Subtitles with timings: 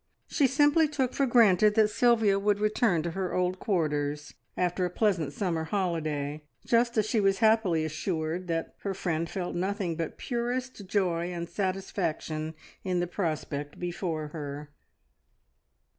[0.25, 4.89] She simply took for granted that Sylvia would return to her old quarters, after a
[4.89, 10.17] pleasant summer holiday, just as she was happily assured that her friend felt nothing but
[10.17, 14.71] purest joy and satisfaction in the prospect before her.